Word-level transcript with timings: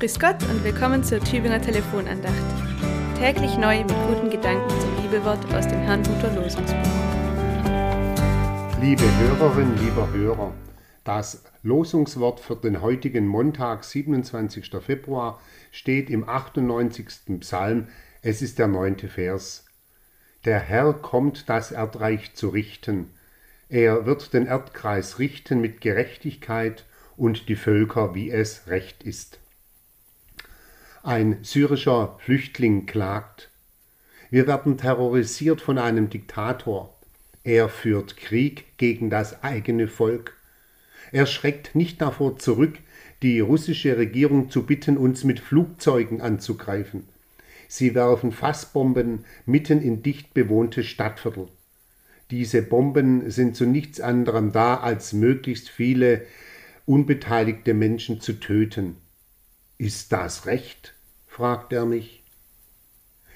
Grüß 0.00 0.18
Gott 0.18 0.42
und 0.48 0.64
willkommen 0.64 1.04
zur 1.04 1.20
Tübinger 1.20 1.60
Telefonandacht. 1.60 2.34
Täglich 3.18 3.58
neu 3.58 3.80
mit 3.80 3.94
guten 4.08 4.30
Gedanken 4.30 4.70
zum 4.80 4.96
Bibelwort 4.96 5.44
aus 5.52 5.68
dem 5.68 5.78
Herrnhuter 5.80 6.34
Losungsbuch. 6.36 6.90
Liebe 8.80 9.02
Hörerinnen, 9.18 9.76
lieber 9.76 10.10
Hörer, 10.10 10.54
das 11.04 11.44
Losungswort 11.62 12.40
für 12.40 12.56
den 12.56 12.80
heutigen 12.80 13.26
Montag, 13.26 13.84
27. 13.84 14.70
Februar, 14.80 15.38
steht 15.70 16.08
im 16.08 16.26
98. 16.26 17.38
Psalm. 17.40 17.88
Es 18.22 18.40
ist 18.40 18.58
der 18.58 18.68
neunte 18.68 19.06
Vers. 19.06 19.66
Der 20.46 20.60
Herr 20.60 20.94
kommt, 20.94 21.50
das 21.50 21.72
Erdreich 21.72 22.32
zu 22.32 22.48
richten. 22.48 23.10
Er 23.68 24.06
wird 24.06 24.32
den 24.32 24.46
Erdkreis 24.46 25.18
richten 25.18 25.60
mit 25.60 25.82
Gerechtigkeit 25.82 26.86
und 27.18 27.50
die 27.50 27.56
Völker, 27.56 28.14
wie 28.14 28.30
es 28.30 28.66
recht 28.66 29.02
ist. 29.02 29.39
Ein 31.02 31.38
syrischer 31.40 32.18
Flüchtling 32.18 32.84
klagt. 32.84 33.48
Wir 34.28 34.46
werden 34.46 34.76
terrorisiert 34.76 35.62
von 35.62 35.78
einem 35.78 36.10
Diktator. 36.10 36.94
Er 37.42 37.70
führt 37.70 38.18
Krieg 38.18 38.76
gegen 38.76 39.08
das 39.08 39.42
eigene 39.42 39.88
Volk. 39.88 40.36
Er 41.10 41.24
schreckt 41.24 41.74
nicht 41.74 42.02
davor 42.02 42.38
zurück, 42.38 42.78
die 43.22 43.40
russische 43.40 43.96
Regierung 43.96 44.50
zu 44.50 44.66
bitten, 44.66 44.98
uns 44.98 45.24
mit 45.24 45.40
Flugzeugen 45.40 46.20
anzugreifen. 46.20 47.08
Sie 47.66 47.94
werfen 47.94 48.30
Fassbomben 48.30 49.24
mitten 49.46 49.80
in 49.80 50.02
dicht 50.02 50.34
bewohnte 50.34 50.84
Stadtviertel. 50.84 51.48
Diese 52.30 52.60
Bomben 52.60 53.30
sind 53.30 53.56
zu 53.56 53.64
nichts 53.64 54.02
anderem 54.02 54.52
da, 54.52 54.76
als 54.76 55.14
möglichst 55.14 55.70
viele 55.70 56.26
unbeteiligte 56.84 57.72
Menschen 57.72 58.20
zu 58.20 58.34
töten. 58.34 58.96
Ist 59.80 60.12
das 60.12 60.44
recht? 60.44 60.92
fragt 61.26 61.72
er 61.72 61.86
mich. 61.86 62.22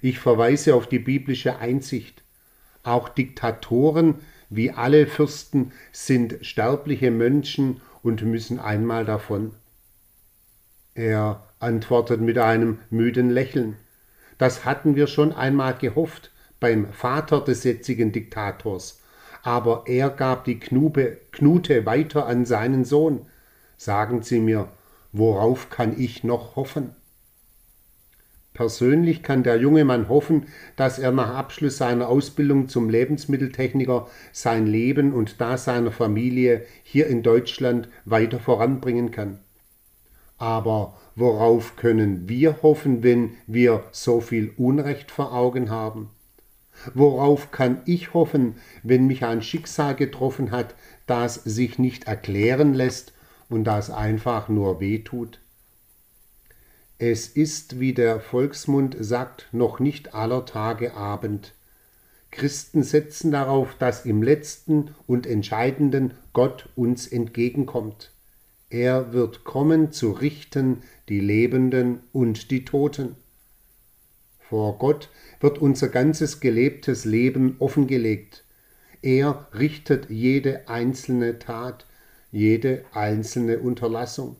Ich 0.00 0.20
verweise 0.20 0.76
auf 0.76 0.86
die 0.86 1.00
biblische 1.00 1.58
Einsicht. 1.58 2.22
Auch 2.84 3.08
Diktatoren, 3.08 4.20
wie 4.48 4.70
alle 4.70 5.08
Fürsten, 5.08 5.72
sind 5.90 6.36
sterbliche 6.42 7.10
Menschen 7.10 7.80
und 8.04 8.22
müssen 8.22 8.60
einmal 8.60 9.04
davon. 9.04 9.50
Er 10.94 11.44
antwortet 11.58 12.20
mit 12.20 12.38
einem 12.38 12.78
müden 12.88 13.30
Lächeln. 13.30 13.74
Das 14.38 14.64
hatten 14.64 14.94
wir 14.94 15.08
schon 15.08 15.32
einmal 15.32 15.74
gehofft 15.76 16.30
beim 16.60 16.92
Vater 16.92 17.40
des 17.40 17.64
jetzigen 17.64 18.12
Diktators, 18.12 19.02
aber 19.42 19.82
er 19.86 20.08
gab 20.08 20.44
die 20.44 20.60
Knube, 20.60 21.18
Knute 21.32 21.84
weiter 21.84 22.26
an 22.26 22.46
seinen 22.46 22.84
Sohn. 22.84 23.26
Sagen 23.76 24.22
Sie 24.22 24.38
mir, 24.38 24.68
worauf 25.18 25.68
kann 25.70 26.00
ich 26.00 26.24
noch 26.24 26.56
hoffen? 26.56 26.94
Persönlich 28.54 29.22
kann 29.22 29.44
der 29.44 29.56
junge 29.56 29.84
Mann 29.84 30.08
hoffen, 30.08 30.46
dass 30.74 30.98
er 30.98 31.12
nach 31.12 31.32
Abschluss 31.34 31.76
seiner 31.76 32.08
Ausbildung 32.08 32.68
zum 32.68 32.90
Lebensmitteltechniker 32.90 34.08
sein 34.32 34.66
Leben 34.66 35.12
und 35.12 35.40
das 35.40 35.64
seiner 35.64 35.92
Familie 35.92 36.64
hier 36.82 37.06
in 37.06 37.22
Deutschland 37.22 37.88
weiter 38.04 38.40
voranbringen 38.40 39.12
kann. 39.12 39.38
Aber 40.38 40.98
worauf 41.14 41.76
können 41.76 42.28
wir 42.28 42.62
hoffen, 42.62 43.02
wenn 43.02 43.34
wir 43.46 43.84
so 43.92 44.20
viel 44.20 44.52
Unrecht 44.56 45.10
vor 45.10 45.32
Augen 45.32 45.70
haben? 45.70 46.10
Worauf 46.94 47.50
kann 47.50 47.82
ich 47.86 48.14
hoffen, 48.14 48.56
wenn 48.82 49.06
mich 49.06 49.24
ein 49.24 49.42
Schicksal 49.42 49.94
getroffen 49.94 50.50
hat, 50.50 50.74
das 51.06 51.34
sich 51.34 51.78
nicht 51.78 52.08
erklären 52.08 52.74
lässt 52.74 53.12
und 53.48 53.64
das 53.64 53.90
einfach 53.90 54.48
nur 54.48 54.80
wehtut? 54.80 55.40
Es 56.98 57.28
ist, 57.28 57.78
wie 57.78 57.94
der 57.94 58.20
Volksmund 58.20 58.96
sagt, 58.98 59.48
noch 59.52 59.78
nicht 59.78 60.14
aller 60.14 60.44
Tage 60.44 60.94
Abend. 60.94 61.54
Christen 62.30 62.82
setzen 62.82 63.30
darauf, 63.30 63.76
dass 63.78 64.04
im 64.04 64.22
letzten 64.22 64.94
und 65.06 65.26
entscheidenden 65.26 66.14
Gott 66.32 66.68
uns 66.74 67.06
entgegenkommt. 67.06 68.12
Er 68.70 69.12
wird 69.12 69.44
kommen 69.44 69.92
zu 69.92 70.10
richten 70.10 70.82
die 71.08 71.20
Lebenden 71.20 72.00
und 72.12 72.50
die 72.50 72.64
Toten. 72.64 73.16
Vor 74.40 74.78
Gott 74.78 75.08
wird 75.40 75.58
unser 75.58 75.88
ganzes 75.88 76.40
gelebtes 76.40 77.04
Leben 77.04 77.56
offengelegt. 77.60 78.44
Er 79.00 79.46
richtet 79.54 80.10
jede 80.10 80.68
einzelne 80.68 81.38
Tat, 81.38 81.86
jede 82.30 82.84
einzelne 82.92 83.58
Unterlassung 83.58 84.36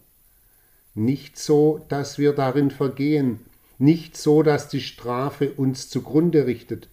nicht 0.99 1.39
so, 1.39 1.85
dass 1.89 2.19
wir 2.19 2.33
darin 2.33 2.71
vergehen, 2.71 3.39
nicht 3.79 4.17
so, 4.17 4.43
dass 4.43 4.69
die 4.69 4.81
Strafe 4.81 5.53
uns 5.53 5.89
zugrunde 5.89 6.47
richtet, 6.47 6.89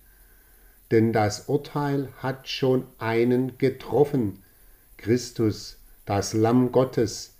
denn 0.91 1.11
das 1.11 1.49
Urteil 1.49 2.09
hat 2.19 2.47
schon 2.47 2.85
einen 2.99 3.57
getroffen, 3.57 4.43
Christus, 4.97 5.79
das 6.05 6.33
Lamm 6.33 6.71
Gottes, 6.71 7.35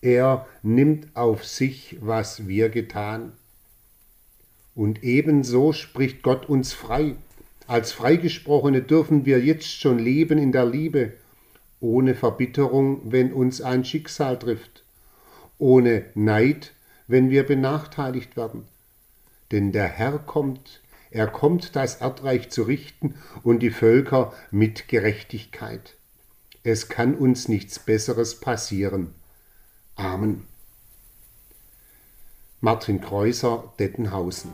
er 0.00 0.46
nimmt 0.62 1.16
auf 1.16 1.44
sich, 1.44 1.96
was 2.00 2.48
wir 2.48 2.68
getan. 2.68 3.32
Und 4.74 5.04
ebenso 5.04 5.72
spricht 5.72 6.22
Gott 6.22 6.48
uns 6.48 6.72
frei. 6.72 7.14
Als 7.66 7.92
Freigesprochene 7.92 8.82
dürfen 8.82 9.24
wir 9.24 9.40
jetzt 9.40 9.68
schon 9.68 9.98
leben 9.98 10.38
in 10.38 10.52
der 10.52 10.66
Liebe, 10.66 11.12
ohne 11.80 12.14
Verbitterung, 12.14 13.12
wenn 13.12 13.32
uns 13.32 13.60
ein 13.60 13.84
Schicksal 13.84 14.38
trifft 14.38 14.84
ohne 15.58 16.06
Neid, 16.14 16.72
wenn 17.06 17.30
wir 17.30 17.44
benachteiligt 17.44 18.36
werden. 18.36 18.64
Denn 19.50 19.72
der 19.72 19.88
Herr 19.88 20.18
kommt, 20.18 20.82
er 21.10 21.26
kommt, 21.26 21.74
das 21.74 21.96
Erdreich 21.96 22.50
zu 22.50 22.62
richten 22.62 23.14
und 23.42 23.60
die 23.60 23.70
Völker 23.70 24.32
mit 24.50 24.88
Gerechtigkeit. 24.88 25.96
Es 26.62 26.88
kann 26.88 27.14
uns 27.14 27.48
nichts 27.48 27.78
Besseres 27.78 28.40
passieren. 28.40 29.14
Amen. 29.96 30.46
Martin 32.60 33.00
Kreuser, 33.00 33.72
Dettenhausen 33.78 34.50